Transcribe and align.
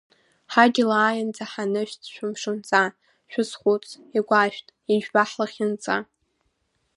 Ҳаџьал 0.51 0.91
ааиаанӡа 0.91 1.45
ҳанышәҵ 1.51 2.01
шәымшынҵа, 2.13 2.83
шәазхәыц, 3.31 3.87
игәашәҭ, 4.17 4.67
ижәба 4.93 5.23
ҳлахьынҵа. 5.29 5.97